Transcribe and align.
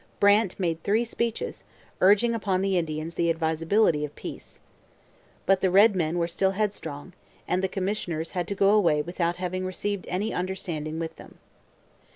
Brant 0.19 0.59
made 0.59 0.81
three 0.81 1.05
speeches, 1.05 1.63
urging 2.01 2.33
upon 2.33 2.61
the 2.63 2.75
Indians 2.75 3.13
the 3.13 3.29
advisability 3.29 4.03
of 4.03 4.15
peace. 4.15 4.59
But 5.45 5.61
the 5.61 5.69
red 5.69 5.95
men 5.95 6.17
were 6.17 6.27
still 6.27 6.53
headstrong, 6.53 7.13
and 7.47 7.63
the 7.63 7.67
commissioners 7.69 8.31
had 8.31 8.47
to 8.47 8.55
go 8.55 8.71
away 8.71 9.03
without 9.03 9.35
having 9.35 9.63
reached 9.63 10.05
any 10.07 10.33
understanding 10.33 10.97
with 10.97 11.17
them. 11.17 11.37